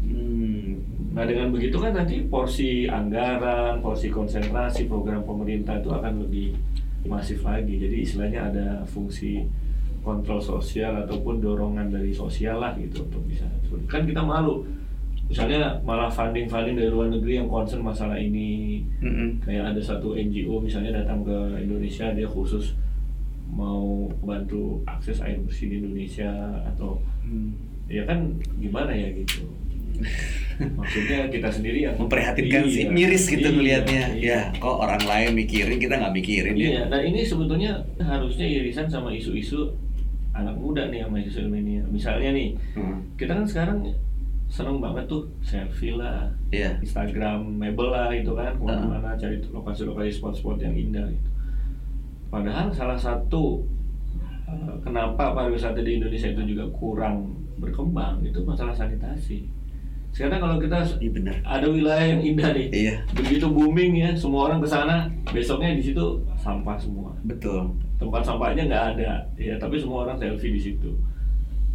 [0.07, 0.79] Hmm.
[1.11, 6.53] nah dengan begitu kan nanti porsi anggaran porsi konsentrasi program pemerintah itu akan lebih
[7.09, 7.75] masif lagi.
[7.79, 9.43] Jadi istilahnya ada fungsi
[10.05, 13.43] kontrol sosial ataupun dorongan dari sosial lah gitu untuk bisa
[13.91, 14.63] kan kita malu.
[15.27, 18.79] Misalnya malah funding funding dari luar negeri yang concern masalah ini.
[19.03, 19.43] Mm-mm.
[19.43, 22.71] kayak ada satu NGO misalnya datang ke Indonesia dia khusus
[23.57, 26.29] mau bantu akses air bersih di Indonesia
[26.63, 27.51] atau Hmm.
[27.89, 28.23] ya kan
[28.55, 29.43] gimana ya gitu
[30.79, 34.39] maksudnya kita sendiri yang memprihatinkan Iya, sih miris gitu iya, ngelihatnya iya.
[34.47, 38.87] ya kok orang lain mikirin kita nggak mikirin Iya, ya nah ini sebetulnya harusnya irisan
[38.87, 39.75] sama isu-isu
[40.31, 41.81] anak muda nih sama sosial media.
[41.89, 43.01] Misalnya nih, Hmm.
[43.17, 43.77] kita kan sekarang
[44.47, 50.13] seneng banget tuh selfie lah, iya Instagram mebel lah itu kan ke mana-mana cari lokasi-lokasi
[50.13, 51.29] spot-spot yang indah gitu.
[52.27, 53.63] Padahal salah satu
[54.47, 59.49] eh, kenapa pariwisata di Indonesia itu juga kurang berkembang itu masalah sanitasi.
[60.13, 64.49] Sekarang kalau kita iya benar ada wilayah yang indah nih, iya begitu booming ya, semua
[64.49, 67.13] orang ke sana, besoknya di situ sampah semua.
[67.21, 67.69] betul
[68.01, 70.89] Tempat sampahnya nggak ada, ya tapi semua orang selfie di situ.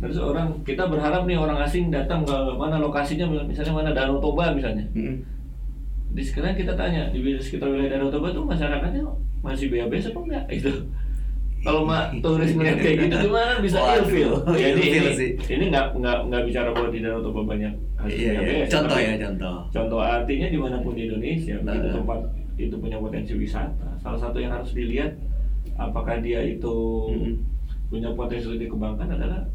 [0.03, 4.51] Terus orang kita berharap nih orang asing datang ke mana lokasinya, misalnya mana Danau Toba
[4.51, 4.83] misalnya.
[4.91, 5.23] Mm-mm.
[6.11, 9.07] Di sekarang kita tanya di sekitar wilayah Danau Toba tuh masyarakatnya
[9.43, 10.73] masih BABS apa enggak itu?
[11.63, 14.43] Kalau mak turis ngeliat kayak gitu gimana bisa ilfil?
[14.51, 15.31] Jadi ini, sih.
[15.47, 17.73] ini nggak nggak nggak bicara bahwa di Danau Toba banyak
[18.11, 18.67] iya, iya.
[18.67, 21.79] Contoh ya contoh Contoh artinya di mana pun di Indonesia, Nah.
[21.79, 22.19] tempat
[22.59, 23.95] itu punya potensi wisata.
[24.03, 25.15] Salah satu yang harus dilihat
[25.79, 26.77] apakah dia itu
[27.15, 27.35] Mm-mm.
[27.87, 29.47] punya potensi untuk dikembangkan adalah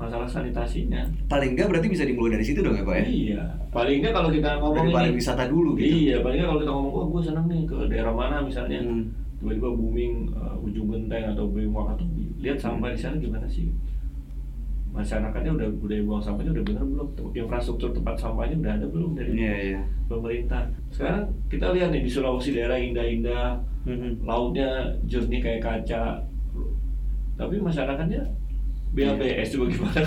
[0.00, 1.04] masalah sanitasinya.
[1.28, 3.42] paling nggak berarti bisa dimulai dari situ dong ya pak ya Iya.
[3.68, 6.16] Paling nggak kalau kita ngomong dari ini, pariwisata dulu gitu iya.
[6.24, 9.12] Paling nggak kalau kita ngomong, oh gue seneng nih ke daerah mana misalnya, Hmm.
[9.38, 12.24] tiba-tiba booming uh, ujung genteng atau booming Wakatobi.
[12.40, 13.68] Lihat sampah di sana gimana sih?
[14.90, 17.08] Masyarakatnya udah budaya buang sampahnya udah bener belum?
[17.30, 20.66] Infrastruktur tempat sampahnya udah ada belum dari iya iya pemerintah.
[20.90, 23.54] Sekarang kita lihat nih di Sulawesi daerah indah-indah,
[23.86, 24.26] Mm-mm.
[24.26, 26.26] lautnya jernih kayak kaca.
[27.38, 28.26] Tapi masyarakatnya
[28.90, 30.02] BABS juga gimana?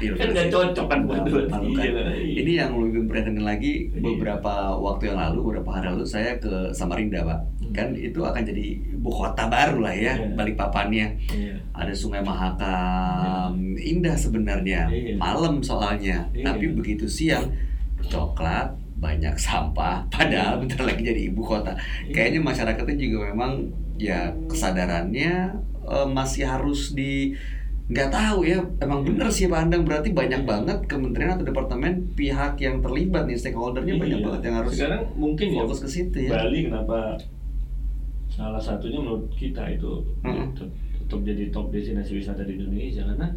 [0.00, 1.60] Iya, kan nggak cocok kan buat Malukan.
[1.68, 2.40] iya, iya.
[2.40, 4.00] Ini yang lebih memprihatinkan lagi Iya.
[4.00, 7.40] beberapa waktu yang lalu, beberapa hari lalu saya ke Samarinda, Pak.
[7.60, 7.72] Hmm.
[7.76, 8.64] Kan itu akan jadi
[8.96, 10.32] ibu kota baru lah ya, Iya.
[10.32, 11.06] Balikpapannya.
[11.28, 11.54] Iya.
[11.76, 14.88] Ada Sungai Mahakam, indah sebenarnya.
[14.88, 15.20] Iya.
[15.20, 16.44] Malam soalnya, Iya.
[16.48, 17.52] tapi begitu siang
[18.02, 20.08] coklat banyak sampah.
[20.08, 20.60] Padahal Iya.
[20.64, 21.76] bentar lagi jadi ibu kota.
[22.08, 22.14] Iya.
[22.16, 23.52] Kayaknya masyarakatnya juga memang
[24.00, 25.32] ya kesadarannya
[25.82, 27.34] eh, masih harus di
[27.84, 30.48] nggak tahu ya emang bener sih Pak Andang berarti banyak Iya.
[30.48, 34.26] banget kementerian atau departemen pihak yang terlibat nih stakeholdernya banyak Iya.
[34.26, 37.18] banget yang harus Sekarang mungkin ya fokus ke situ ya Bali kenapa
[38.28, 39.92] salah satunya menurut kita itu
[40.22, 40.54] Mm-mm.
[40.54, 43.28] tet- tetap jadi top destinasi wisata di Indonesia karena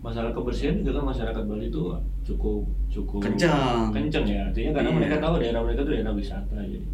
[0.00, 1.82] masalah kebersihan juga kan masyarakat Bali itu
[2.24, 3.92] cukup cukup Kencang.
[3.92, 4.96] kencang ya artinya karena Iya.
[4.96, 6.88] mereka tahu daerah mereka itu daerah wisata jadi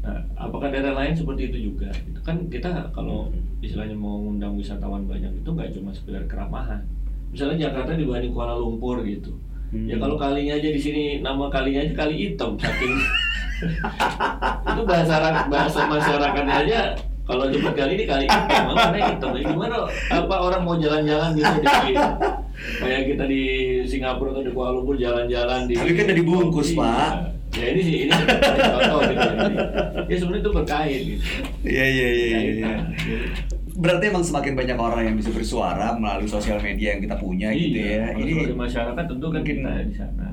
[0.00, 3.28] nah apakah daerah lain seperti itu juga itu kan kita kalau
[3.60, 6.80] istilahnya mau ngundang wisatawan banyak itu nggak cuma sekedar keramahan
[7.28, 9.36] misalnya Jakarta dibanding Kuala Lumpur gitu
[9.70, 9.86] Hmm.
[9.86, 12.90] Ya kalau kalinya aja di sini nama kalinya aja kali hitam saking
[14.66, 15.14] itu bahasa
[15.46, 16.80] bahasa masyarakatnya aja
[17.22, 19.76] kalau cepat kali ini kali hitam mana hitam ya gimana
[20.10, 21.94] apa orang mau jalan-jalan gitu di
[22.82, 23.42] kayak kita di
[23.86, 26.78] Singapura atau di Kuala Lumpur jalan-jalan di Tapi kan udah dibungkus, Iya.
[26.82, 27.10] Pak.
[27.60, 29.56] Ya ini sih ini contoh gitu Jadi,
[30.06, 31.22] ya sebenarnya itu berkait gitu
[31.62, 32.38] Iya iya iya iya.
[32.40, 32.80] Kaitan.
[32.98, 33.26] Jadi,
[33.72, 37.76] Berarti emang semakin banyak orang yang bisa bersuara melalui sosial media yang kita punya gitu
[37.76, 37.84] ya.
[37.86, 40.26] iya, kalau Ini sebagai masyarakat tentu kan mungkin- kita di sana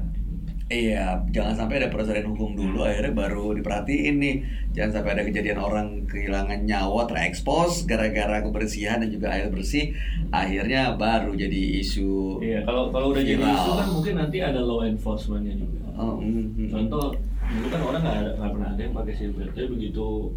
[0.67, 4.35] Iya, jangan sampai ada proses hukum dulu akhirnya baru diperhatiin nih.
[4.75, 9.95] Jangan sampai ada kejadian orang kehilangan nyawa terekspos gara-gara kebersihan dan juga air bersih
[10.27, 12.43] akhirnya baru jadi isu.
[12.43, 13.55] Iya, kalau kalau udah jadi Viral.
[13.55, 15.87] isu kan mungkin nanti ada law enforcementnya juga.
[15.97, 16.69] Oh, mm, mm.
[16.69, 17.10] Contoh,
[17.41, 20.29] dulu kan orang nggak pernah ada yang pakai seatbelt, tapi begitu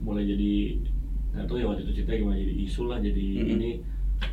[0.00, 0.52] mulai jadi
[1.36, 3.52] nggak tahu ya waktu itu cerita gimana jadi isu lah, jadi Mm-mm.
[3.60, 3.70] ini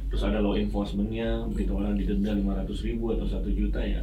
[0.08, 4.02] terus ada law enforcementnya, begitu orang didenda 500 ribu atau satu juta ya,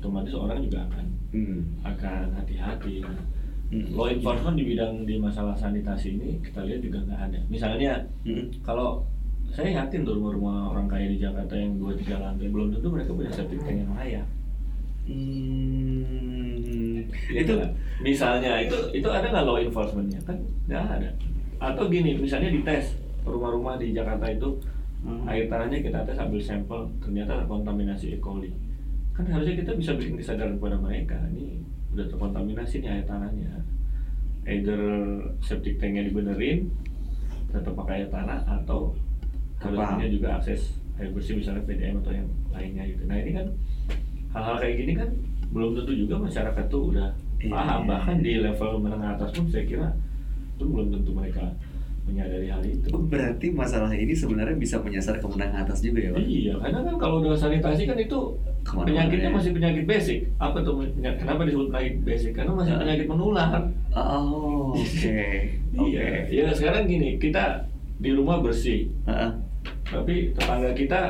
[0.00, 3.04] otomatis orang juga akan Mm, akan hati-hati.
[3.68, 3.92] mm.
[3.92, 7.38] Law enforcement di bidang di masalah sanitasi ini kita lihat juga nggak ada.
[7.52, 9.04] Misalnya Mm, kalau
[9.52, 13.12] saya yakin tuh rumah-rumah orang kaya di Jakarta yang dua tiga lantai belum tentu mereka
[13.12, 14.24] punya septic tank yang layak.
[15.08, 17.70] Hmm, Ya itu kan?
[17.98, 21.10] misalnya itu itu ada nggak law enforcementnya kan nggak ada.
[21.58, 22.94] Atau gini misalnya dites
[23.24, 24.54] rumah-rumah di Jakarta itu
[24.98, 25.22] Hmm.
[25.30, 28.18] air tanahnya kita tes ambil sampel ternyata terkontaminasi E.
[28.18, 28.50] coli
[29.14, 31.62] kan harusnya kita bisa bikin kesadaran kepada mereka ini
[31.94, 33.62] udah terkontaminasi nih air tanahnya
[34.42, 34.82] either
[35.38, 36.66] septic tanknya dibenerin
[37.46, 38.90] tetap pakai air tanah atau
[39.62, 43.46] harusnya juga akses air bersih misalnya PDM atau yang lainnya gitu nah ini kan
[44.30, 45.10] hal-hal kayak gini kan
[45.48, 49.46] belum tentu juga masyarakat tuh udah Iya, paham iya, bahkan di level menengah atas pun
[49.46, 49.88] saya kira
[50.52, 51.46] itu belum tentu mereka
[52.02, 56.20] menyadari hal itu berarti masalah ini sebenarnya bisa menyasar ke menengah atas juga ya pak?
[56.20, 58.18] Iya, karena kan kalau udah sanitasi kan itu
[58.60, 59.36] Ke mana-mana penyakitnya ya.
[59.36, 60.18] masih penyakit basic.
[60.36, 61.18] Apa tuh penyakit?
[61.20, 62.32] Kenapa disebut penyakit basic?
[62.34, 62.80] Karena masih Ah.
[62.80, 63.50] penyakit menular.
[63.92, 65.20] Oh, oke,
[65.78, 65.86] oke.
[65.86, 66.04] Iya.
[66.26, 67.44] Ya sekarang gini, kita
[67.96, 69.30] di rumah bersih, Heeh.
[69.84, 71.00] tapi tetangga kita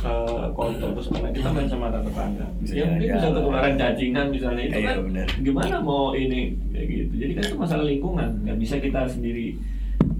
[0.00, 2.46] kotor terus karena kita main sama tetangga.
[2.60, 5.28] Bisa ya mungkin bisa ketularan cacingan misalnya itu Iya, kan benar.
[5.40, 7.12] gimana mau ini kayak gitu.
[7.16, 9.46] Jadi kan itu masalah lingkungan, nggak bisa kita sendiri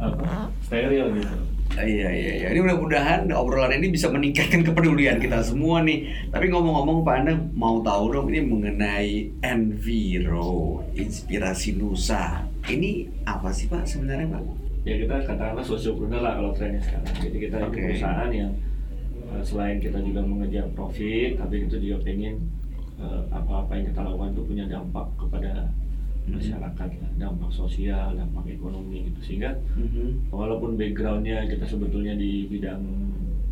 [0.01, 1.37] apa steril gitu.
[1.77, 2.47] Iya iya iya.
[2.55, 6.09] Ini mudah-mudahan obrolan ini bisa meningkatkan kepedulian kita semua nih.
[6.31, 9.11] Tapi ngomong-ngomong Pak Anda mau tahu dong ini mengenai
[9.43, 12.47] Enviro, inspirasi Nusa.
[12.65, 14.43] Ini apa sih Pak sebenarnya Pak?
[14.87, 17.81] ya kita katakanlah sosiopreneur lah kalau trennya sekarang jadi kita ini Oke.
[17.91, 18.51] perusahaan yang
[19.29, 22.37] eh, selain kita juga mengejar profit tapi kita juga pengen
[22.97, 25.69] eh, apa-apa yang kita lakukan itu punya dampak kepada
[26.27, 26.43] Mhm.
[26.43, 30.33] masyarakat lah, dampak sosial dampak ekonomi gitu sehingga Mhm.
[30.33, 32.83] walaupun backgroundnya kita sebetulnya di bidang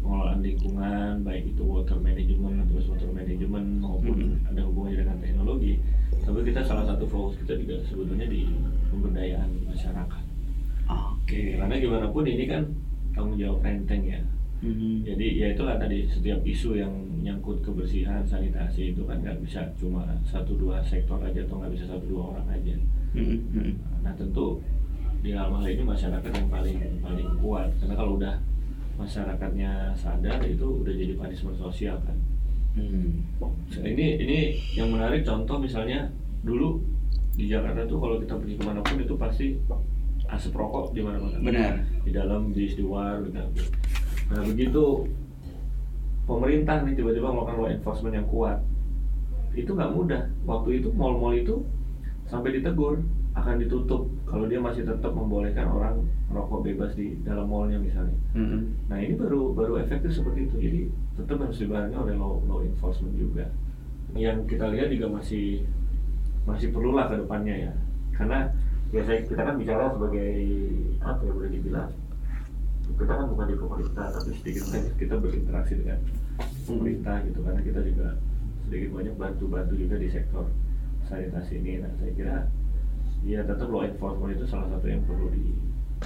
[0.01, 4.49] pengelolaan lingkungan baik itu water management atau water management maupun Mhm.
[4.49, 5.79] ada hubungannya dengan teknologi
[6.19, 8.43] tapi kita salah satu fokus kita juga sebetulnya di
[8.91, 10.25] pemberdayaan masyarakat
[10.89, 11.57] Oke.
[11.57, 12.65] karena gimana pun ini kan
[13.13, 14.21] tanggung jawab renteng ya
[14.63, 15.03] Mhm.
[15.05, 20.05] jadi ya itulah tadi setiap isu yang menyangkut kebersihan sanitasi itu kan nggak bisa cuma
[20.25, 22.75] satu dua sektor aja atau nggak bisa satu dua orang aja.
[23.15, 24.03] Mhm.
[24.03, 24.61] nah tentu
[25.21, 28.35] di hal hal ini masyarakat yang paling paling kuat karena kalau udah
[28.95, 32.17] masyarakatnya sadar itu udah jadi punishment sosial kan
[32.75, 33.23] Hmm.
[33.87, 34.39] ini ini
[34.75, 36.11] yang menarik contoh misalnya
[36.43, 36.83] dulu
[37.33, 39.55] di Jakarta tuh kalau kita pergi ke mana pun itu pasti
[40.27, 41.75] asap rokok di mana-mana Benar.
[42.03, 43.39] di dalam bis di luar gitu.
[44.33, 45.05] Nah begitu
[46.25, 48.59] pemerintah nih tiba-tiba melakukan law enforcement yang kuat,
[49.53, 50.23] itu nggak mudah.
[50.49, 51.65] Waktu itu mall-mall itu
[52.29, 57.83] sampai ditegur akan ditutup kalau dia masih tetap membolehkan orang merokok bebas di dalam mallnya
[57.83, 58.15] misalnya.
[58.35, 58.89] Mhm.
[58.89, 60.57] Nah ini baru baru efektif seperti itu.
[60.59, 60.81] Jadi
[61.19, 63.51] tetap harus dibarengi oleh law, law enforcement juga.
[64.15, 65.67] Yang kita lihat juga masih
[66.47, 67.73] masih perlulah ke depannya ya.
[68.15, 68.47] Karena
[68.95, 70.33] biasanya kita kan bicara sebagai
[71.03, 71.91] apa ya boleh dibilang
[72.93, 75.99] kita kan bukan di pemerintah tapi sedikit banyak kita berinteraksi dengan
[76.69, 78.09] pemerintah gitu karena kita juga
[78.69, 80.45] sedikit banyak bantu-bantu juga di sektor
[81.09, 81.85] sanitasi ini.
[81.85, 82.37] Nah saya kira
[83.25, 85.53] ya tetap law enforcement itu salah satu yang perlu di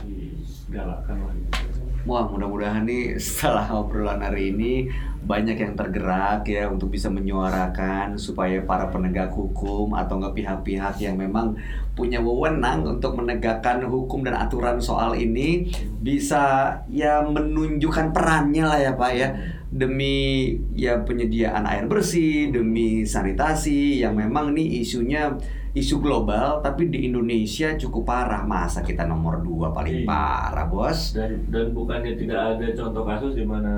[0.05, 1.79] digalakkan lah gitu.
[2.09, 8.65] Wah, mudah-mudahan nih setelah obrolan hari ini banyak yang tergerak ya untuk bisa menyuarakan supaya
[8.65, 11.53] para penegak hukum atau enggak pihak-pihak yang memang
[11.93, 15.69] punya wewenang untuk menegakkan hukum dan aturan soal ini
[16.01, 19.29] bisa ya menunjukkan perannya lah ya Pak ya
[19.69, 25.37] demi ya penyediaan air bersih, demi sanitasi yang memang nih isunya
[25.79, 28.43] isu global tapi di Indonesia cukup parah.
[28.43, 30.07] Masa kita nomor dua paling Iya.
[30.07, 31.13] parah bos?
[31.13, 33.73] Dan dan bukannya tidak ada contoh kasus di mana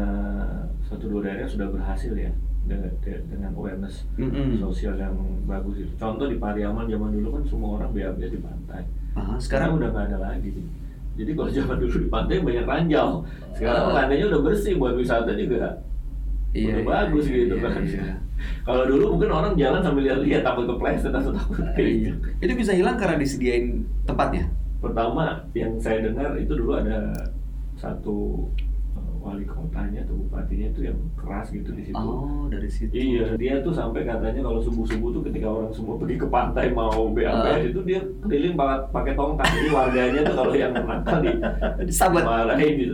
[0.82, 2.32] satu dua daerah sudah berhasil ya
[2.64, 4.58] dengan, dengan awareness Mm-mm.
[4.58, 5.92] sosial yang bagus itu.
[5.94, 8.82] Contoh di Pariaman zaman dulu kan semua orang BAB di pantai.
[9.14, 10.50] Aha, sekarang udah nggak ada lagi.
[11.14, 13.08] Jadi kalau zaman dulu di pantai banyak ranjau.
[13.52, 13.94] Sekarang Ah.
[14.02, 15.78] pantainya udah bersih buat wisata juga
[16.50, 18.06] Iya, udah iya, bagus iya, gitu iya, kan iya.
[18.66, 22.12] kalau dulu mungkin orang jalan sambil lihat-lihat takut kepleset atau takut Iya.
[22.42, 27.12] itu bisa hilang karena disediain tempatnya pertama yang saya dengar itu dulu ada
[27.76, 28.48] satu
[29.20, 31.92] wali kotanya atau bupatinya itu yang keras gitu di situ.
[31.94, 36.16] oh dari situ Iya, dia tuh sampai katanya kalau subuh-subuh tuh ketika orang semua pergi
[36.16, 37.61] ke pantai mau BAB Ah.
[37.61, 39.46] itu dia keliling pakai pakai tongkat.
[39.46, 42.22] Jadi warganya tuh kalau yang nakal di Sahabat.
[42.24, 42.92] marahin gitu.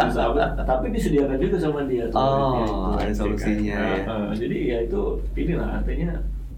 [0.00, 0.48] Disahabat.
[0.62, 2.16] Tapi disediakan juga sama dia tuh.
[2.16, 3.98] Oh, ada solusinya Nah, ya.
[4.06, 5.02] eh, jadi ya itu
[5.34, 6.10] inilah artinya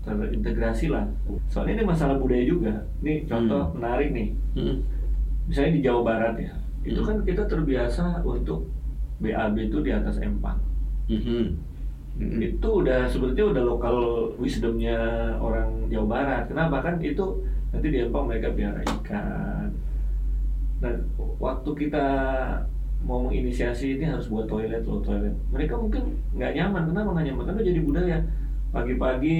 [0.05, 1.05] terintegrasi lah.
[1.49, 2.73] Soalnya ini masalah budaya juga.
[3.01, 3.75] Nih contoh Hmm.
[3.75, 4.77] menarik nih Mm-mm.
[5.44, 7.09] misalnya di Jawa Barat ya itu Hmm.
[7.09, 8.68] kan kita terbiasa untuk
[9.19, 10.59] BAB itu di atas empang
[11.09, 11.67] Mhm.
[12.19, 12.43] Mm-mm.
[12.43, 13.97] itu udah sebetulnya udah lokal
[14.37, 14.99] wisdomnya
[15.39, 16.43] orang Jawa Barat.
[16.51, 16.83] Kenapa?
[16.83, 19.71] Kan itu nanti di empang mereka piara ikan.
[20.83, 21.07] Dan
[21.39, 22.07] waktu kita
[23.01, 25.31] mau menginisiasi ini harus buat toilet loh toilet.
[25.55, 26.83] Mereka mungkin nggak nyaman.
[26.91, 27.45] Kenapa nggak nyaman?
[27.47, 28.19] Karena jadi budaya.
[28.69, 29.39] Pagi-pagi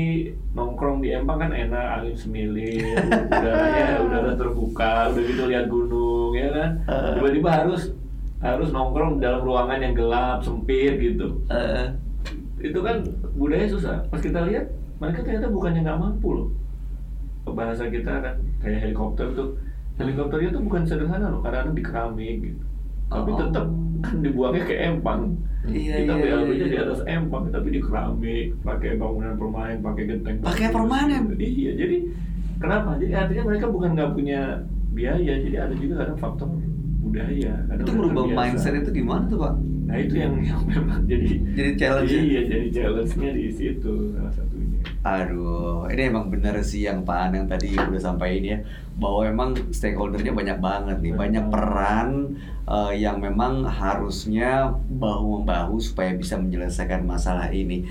[0.55, 2.97] nongkrong di Empang kan enak angin semilir
[3.29, 6.71] udaranya udara terbuka udah gitu lihat gunung ya kan?
[7.19, 7.91] Tiba-tiba harus
[8.39, 11.43] harus nongkrong dalam ruangan yang gelap sempit gitu.
[11.51, 11.91] Eh,
[12.63, 13.03] itu kan
[13.35, 14.07] budaya susah.
[14.11, 14.71] Pas kita lihat
[15.03, 16.49] mereka ternyata bukannya nggak mampu loh.
[17.49, 19.59] Bahasa kita kan kayak helikopter tuh.
[19.99, 22.63] Helikopternya tuh bukan sederhana loh kadang-kadang di keramik gitu.
[23.09, 23.39] Tapi Oh.
[23.41, 23.67] tetap
[23.99, 25.23] kan dibuangnya ke empang.
[25.69, 26.71] Iya, kita iya, BLB-nya iya.
[26.71, 30.37] di atas empang tapi di keramik pakai bangunan permanen pakai genteng.
[30.39, 31.35] Pakai permanen?
[31.43, 31.97] iya jadi
[32.63, 32.95] kenapa?
[33.03, 34.63] Jadi artinya mereka bukan nggak punya
[34.95, 36.49] biaya jadi ada juga kadang faktor
[37.09, 39.55] budaya kadang itu merubah mindset itu gimana tuh pak?
[39.89, 42.13] nah itu yang, yang memang jadi Jadi challenge.
[42.13, 42.21] ya?
[42.21, 44.67] iya jadi challenge-nya di situ salah satunya
[44.99, 48.59] Aduh, ini emang bener sih yang Pak Anang tadi udah sampaikan ya
[48.99, 51.45] bahwa emang stakeholdernya banyak banget nih, Banyak.
[51.49, 52.09] peran
[52.69, 57.89] eh, yang memang harusnya bahu membahu supaya bisa menyelesaikan masalah ini.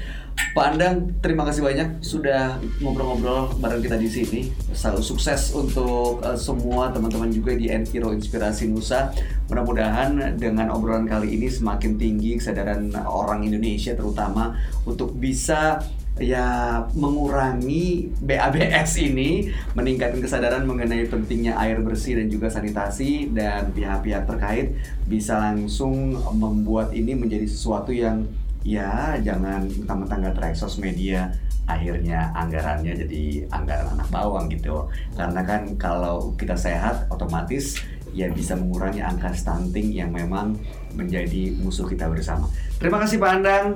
[0.54, 4.42] Pak Andang, terima kasih banyak sudah ngobrol-ngobrol bareng kita di sini.
[4.70, 9.10] Selalu sukses untuk eh, semua teman-teman juga di Enviro Inspirasi Nusa.
[9.50, 14.54] Mudah-mudahan dengan obrolan kali ini semakin tinggi kesadaran orang Indonesia terutama
[14.86, 15.82] untuk bisa
[16.18, 24.26] ya mengurangi BABS ini, meningkatkan kesadaran mengenai pentingnya air bersih dan juga sanitasi dan pihak-pihak
[24.26, 28.26] terkait bisa langsung membuat ini menjadi sesuatu yang
[28.68, 31.32] ya jangan mentang-mentang nggak terekspos media
[31.68, 34.88] akhirnya anggarannya jadi anggaran anak bawang gitu.
[35.14, 37.80] Karena kan kalau kita sehat otomatis
[38.16, 40.56] ya bisa mengurangi angka stunting yang memang
[40.96, 42.48] menjadi musuh kita bersama.
[42.80, 43.68] Terima kasih Pak Andang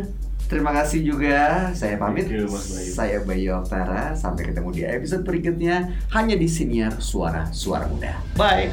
[0.51, 1.71] terima kasih juga.
[1.71, 2.27] Saya pamit.
[2.27, 2.91] you, Mas Bayu.
[2.91, 5.95] saya Bayu Oktara sampai ketemu di episode berikutnya.
[6.11, 8.19] Hanya di Siniar Suara Suara Muda.
[8.35, 8.67] Bye